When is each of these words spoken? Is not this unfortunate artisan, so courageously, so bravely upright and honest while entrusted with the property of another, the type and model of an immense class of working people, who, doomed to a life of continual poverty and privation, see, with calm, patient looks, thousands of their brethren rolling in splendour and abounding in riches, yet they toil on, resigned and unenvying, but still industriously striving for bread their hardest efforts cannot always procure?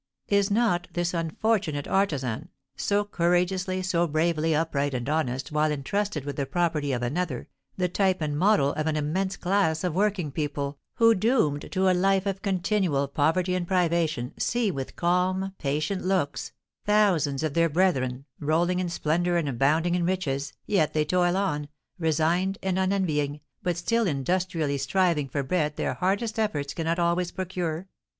Is 0.29 0.49
not 0.49 0.87
this 0.93 1.13
unfortunate 1.13 1.87
artisan, 1.87 2.49
so 2.75 3.05
courageously, 3.05 3.83
so 3.83 4.07
bravely 4.07 4.55
upright 4.55 4.95
and 4.95 5.07
honest 5.07 5.51
while 5.51 5.71
entrusted 5.71 6.25
with 6.25 6.37
the 6.37 6.47
property 6.47 6.91
of 6.91 7.03
another, 7.03 7.47
the 7.77 7.87
type 7.87 8.19
and 8.19 8.35
model 8.35 8.73
of 8.73 8.87
an 8.87 8.95
immense 8.95 9.37
class 9.37 9.83
of 9.83 9.93
working 9.93 10.31
people, 10.31 10.79
who, 10.95 11.13
doomed 11.13 11.71
to 11.73 11.87
a 11.87 11.93
life 11.93 12.25
of 12.25 12.41
continual 12.41 13.07
poverty 13.07 13.53
and 13.53 13.67
privation, 13.67 14.33
see, 14.39 14.71
with 14.71 14.95
calm, 14.95 15.53
patient 15.59 16.03
looks, 16.03 16.51
thousands 16.83 17.43
of 17.43 17.53
their 17.53 17.69
brethren 17.69 18.25
rolling 18.39 18.79
in 18.79 18.89
splendour 18.89 19.37
and 19.37 19.47
abounding 19.47 19.93
in 19.93 20.03
riches, 20.03 20.51
yet 20.65 20.93
they 20.95 21.05
toil 21.05 21.37
on, 21.37 21.69
resigned 21.99 22.57
and 22.63 22.79
unenvying, 22.79 23.39
but 23.61 23.77
still 23.77 24.07
industriously 24.07 24.79
striving 24.79 25.29
for 25.29 25.43
bread 25.43 25.75
their 25.75 25.93
hardest 25.93 26.39
efforts 26.39 26.73
cannot 26.73 26.97
always 26.97 27.29
procure? 27.31 27.87